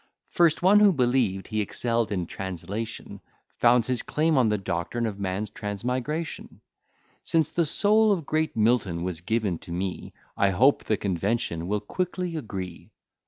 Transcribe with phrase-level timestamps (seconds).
[0.31, 3.21] First, one who believed he excell'd in translation,
[3.59, 6.59] Founds his claim on the doctrine of man's transmigration:
[7.21, 11.81] "Since the soul of great Milton was given to me, I hope the convention will
[11.81, 12.89] quickly agree."